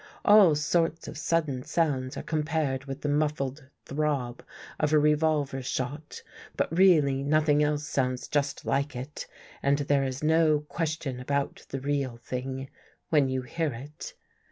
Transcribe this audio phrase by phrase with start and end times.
[0.25, 4.41] All sorts of sudden sounds are compared with the muffled throb
[4.79, 6.23] of a revolver shot,
[6.57, 9.27] but really nothing else sounds just like it
[9.61, 12.71] and there is no question about the real thing
[13.09, 14.15] when you hear it.